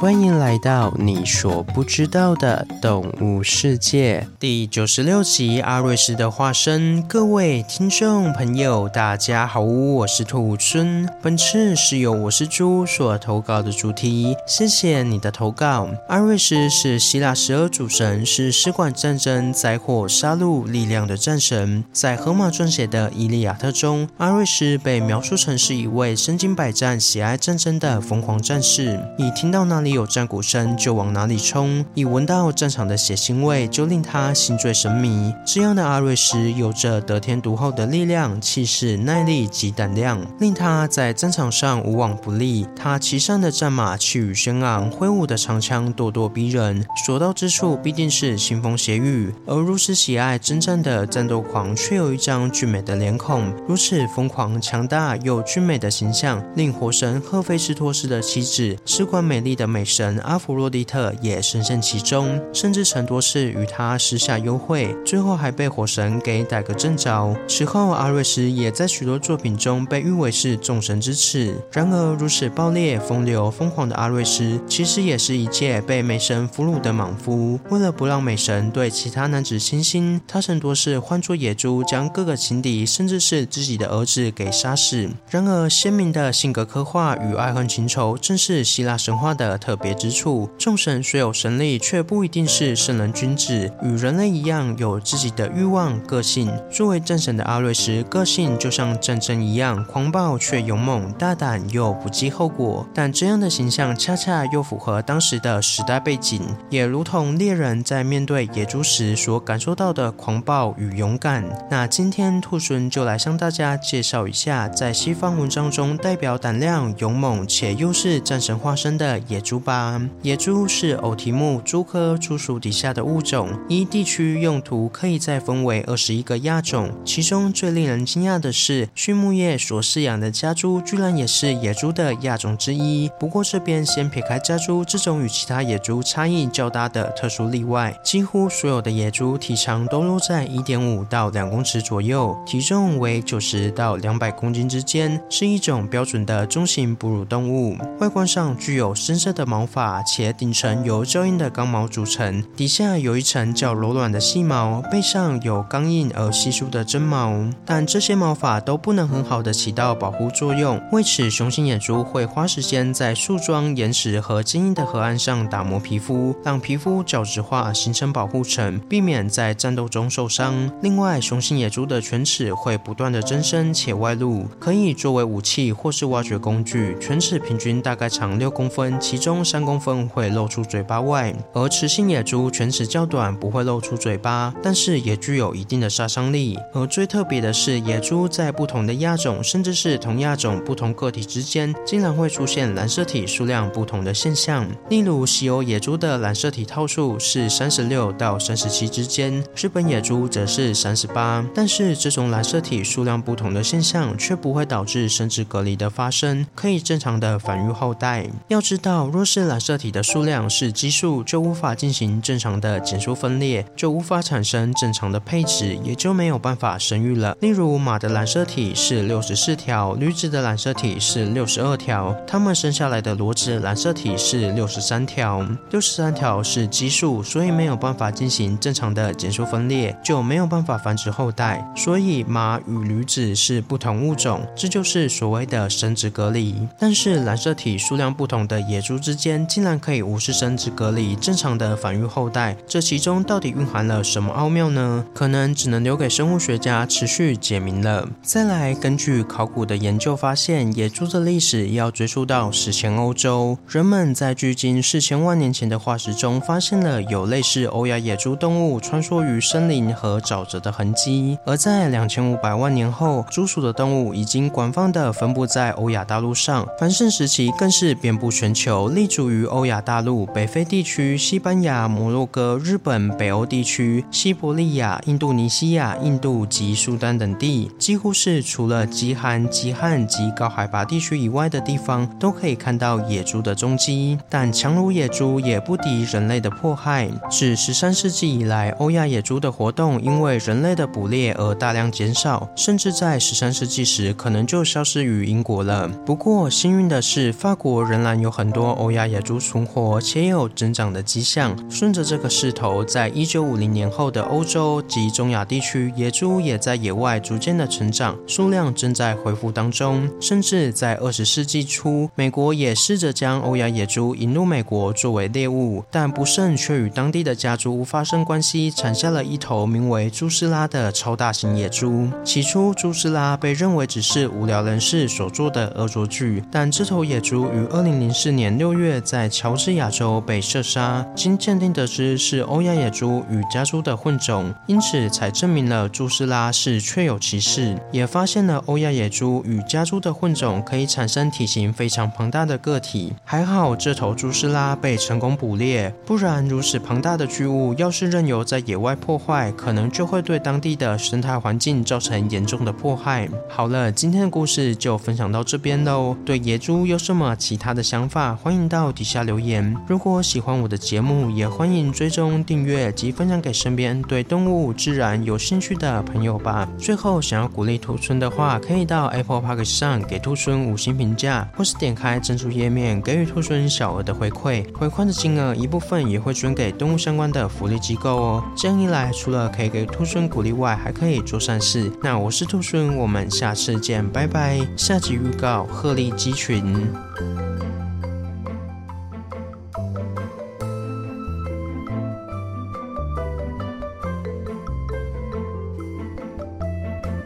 [0.00, 7.02] 欢迎来到你所不知道的动物世界第九十六集《阿瑞斯的化身》。
[7.06, 11.06] 各位听众朋友，大家好，我是兔孙。
[11.20, 15.90] 本次是由我是猪所投稿的主题，谢谢你的投稿。
[16.08, 21.84] 阿瑞斯是希腊十二主神，是施管战争、灾祸、杀戮力量的战神。
[21.92, 28.98] 在荷马撰写的《伊利亚特》中，阿瑞斯被描述成是一位身经百战、喜爱战争的疯狂战士。
[29.18, 35.32] 你听到那里有战鼓声就往哪里冲，一闻到战场的血腥味就令他心醉神迷。
[35.46, 42.66] 这样的阿瑞斯有着得天独厚的力量、气势、耐力及胆量，令他在战场上无往不利。
[42.74, 49.32] 他骑上的战马气宇轩昂，挥舞的长枪咄咄逼人，所到之处必定是腥风血雨。
[49.46, 67.34] 而如此喜爱征战的战斗狂，却有一张俊美的脸孔，如此疯狂强大又俊美的形象，令火神赫菲斯托斯的妻子，施管美丽的美美神阿弗洛狄特也深陷其中，甚至曾多次与他私下幽会，最后还被火神给逮个正着。
[67.48, 71.54] 此后，阿瑞斯也在许多作品中被誉为是众神之耻。
[71.72, 77.58] 然而，如此暴烈、风流、疯狂的阿瑞斯，其实也是一介被美神俘虏的莽夫。
[77.70, 85.08] 为了不让美神对其他男子倾心，他曾多次换作野猪，将各个情敌，甚至是自己的儿子给杀死。
[85.30, 90.50] 然而，鲜明的性格刻画与爱恨情仇，正是希腊神话的特特别之处。
[90.58, 96.50] 众神虽有神力，却不一定是圣人君子，与人类一样有自己的欲望、个性。
[96.68, 102.84] 作为战神的阿瑞斯，个性就像战争一样，狂暴却勇猛，大胆又不计后果。
[102.92, 111.44] 但这样的形象恰恰又符合当时的时代背景，也如同猎人在面对野猪时所感受到的狂暴与勇敢。
[111.70, 120.00] 那今天兔孙就来向大家介绍一下，在西方文章中代表胆量、勇猛且又是战神化身的野猪吧。
[120.22, 126.90] 野猪是偶蹄目猪科猪属底下的物种，依地区用途可以再分为二十一个亚种。
[127.04, 133.10] 其中最令人惊讶的是，畜牧业所饲养的家猪居然也是野猪的亚种之一。
[133.18, 147.76] 不过这边先撇开家猪这种与其他野猪差异较大的特殊例外，几乎所有的野猪体长都落在一点五到两公尺左右，体重为九十到两百公斤之间，是一种标准的中型哺乳动物。
[147.98, 150.02] 外观上具有深色的毛发。
[150.04, 157.44] 且顶层由较硬的刚毛组成，底下有一层较柔软的细毛，背上有刚硬而稀疏的真毛。
[157.66, 170.70] 但这些毛发都不能很好的起到保护作用，为此雄性野猪会花时间在树桩、岩石和坚硬的河岸上打磨皮肤，让皮肤角质化，形成保护层，避免在战斗中受伤。
[170.82, 176.96] 另外，雄性野猪的犬齿会不断的增生且外露，可以作为武器或是挖掘工具。
[177.00, 180.00] 犬齿平均大概长六公分，其中中三公分。
[180.10, 186.58] 会露出嘴巴外，而雌性野猪犬齿较短，不会露出嘴巴，但是也具有一定的杀伤力。
[186.72, 194.66] 而最特别的是，野猪在不同的亚种，甚至是同亚种不同个体之间，竟然会出现染色体数量不同的现象。
[194.88, 201.46] 例如，西欧野猪的染色体套数是三十六到三十七之间，日本野猪则是三十八。
[201.54, 208.26] 但是，这种染色体数量不同的现象却不会导致生殖隔离的发生，可以正常的繁育后代。
[208.48, 217.36] 要知道，若若是染色体的数量是奇数，就无法进行正常的减数分裂，就无法产生正常的配子，也就没有办法生育了。
[217.40, 231.70] 例如，马的染色体是六十四条，驴子的染色体是六十二条，它们生下来的骡子染色体是六十三条，六十三条是奇数，所以没有办法进行正常的减数分裂，就没有办法繁殖后代。
[231.76, 236.66] 所以，马与驴子是不同物种，这就是所谓的生殖隔离。
[236.78, 245.04] 但是，染色体数量不同的野猪子之间，竟然可以无视生殖隔离，正常的繁育后代，这其中到底蕴含了什么奥妙呢？
[245.12, 248.08] 可能只能留给生物学家持续解明了。
[248.22, 261.36] 再来，根据考古的研究发现，野猪的历史要追溯到史前欧洲，人们在距今四千万年前的化石中发现了有类似欧亚野猪动物穿梭于森林和沼泽的痕迹。
[261.44, 284.18] 而在两千五百万年后，猪属的动物已经广泛的分布在欧亚大陆上，繁盛时期更是遍布全球，立足于欧亚大陆、北非地区、西班牙、摩洛哥、日本、北欧地区、西伯利亚、印度尼西亚、印度及苏丹等地，几乎是除了极寒、极旱及高海拔地区以外的地方，都可以看到野猪的踪迹。
[284.28, 287.08] 但强如野猪也不敌人类的迫害。
[287.30, 295.88] 自十三世纪以来，欧亚野猪的活动因为人类的捕猎而大量减少，甚至在十三世纪时可能就消失于英国了。
[296.04, 301.56] 不过幸运的是，法国仍然有很多欧欧亚野猪存活且有增长的迹象。
[301.70, 310.10] 顺着这个势头，在一九五零年后的欧洲及中亚地区，野猪也在野外逐渐的成长，数量正在恢复当中。
[310.20, 322.08] 甚至在二十世纪初，美国也试着将欧亚野猪引入美国作为猎物，但不慎却与当地的家猪发生关系，产下了一头名为朱斯拉的超大型野猪。
[322.24, 343.12] 起初，朱斯拉被认为只是无聊人士所做的恶作剧，但这头野猪于二零零四年六月月在乔治亚州被射杀，经鉴定得知是欧亚野猪与家猪的混种，因此才证明了朱斯拉是确有其事，也发现了欧亚野猪与家猪的混种可以产生体型非常庞大的个体。
[343.24, 353.28] 还好这头朱斯拉被成功捕猎，不然如此庞大的巨物，要是任由在野外破坏，可能就会对当地的生态环境造成严重的迫害。
[353.48, 356.16] 好了，今天的故事就分享到这边喽。
[356.24, 359.76] 对野猪有什么其他的想法，欢迎到底下留言。
[359.86, 366.66] 如果喜欢我的节目，也欢迎追踪订阅及分享给身边对动物、自然有兴趣的朋友吧。
[366.78, 374.64] 最后，想要鼓励兔猻的话，可以到 Apple Podcast 上给兔猻五星评价，或是点开赞助页面给予兔猻小额的回馈。
[374.72, 378.44] 回馈的金额一部分也会捐给动物相关的福利机构哦。
[378.56, 381.90] 这样一来，除了可以给兔猻鼓励外，还可以做善事。
[382.02, 384.60] 那我是兔孙，我们下次见，拜拜。
[384.76, 387.49] 下集预告：鹤立鸡群。